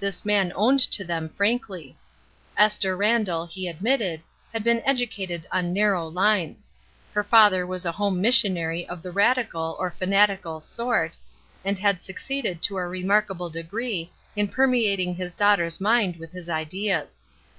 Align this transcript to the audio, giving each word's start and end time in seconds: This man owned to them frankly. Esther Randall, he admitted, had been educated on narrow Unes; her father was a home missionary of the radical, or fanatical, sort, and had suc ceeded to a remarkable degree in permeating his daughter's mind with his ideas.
This 0.00 0.24
man 0.24 0.54
owned 0.56 0.80
to 0.92 1.04
them 1.04 1.28
frankly. 1.28 1.98
Esther 2.56 2.96
Randall, 2.96 3.44
he 3.44 3.68
admitted, 3.68 4.22
had 4.50 4.64
been 4.64 4.80
educated 4.86 5.46
on 5.52 5.74
narrow 5.74 6.10
Unes; 6.10 6.72
her 7.12 7.22
father 7.22 7.66
was 7.66 7.84
a 7.84 7.92
home 7.92 8.18
missionary 8.18 8.88
of 8.88 9.02
the 9.02 9.10
radical, 9.10 9.76
or 9.78 9.90
fanatical, 9.90 10.60
sort, 10.60 11.18
and 11.62 11.78
had 11.78 12.02
suc 12.02 12.16
ceeded 12.16 12.62
to 12.62 12.78
a 12.78 12.88
remarkable 12.88 13.50
degree 13.50 14.10
in 14.34 14.48
permeating 14.48 15.14
his 15.14 15.34
daughter's 15.34 15.78
mind 15.78 16.16
with 16.16 16.32
his 16.32 16.48
ideas. 16.48 17.22